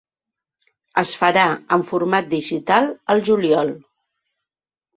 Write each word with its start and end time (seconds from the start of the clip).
Es 1.01 1.11
farà 1.19 1.43
en 1.77 1.85
format 1.91 2.33
digital 2.33 2.91
al 3.17 3.25
juliol. 3.31 3.73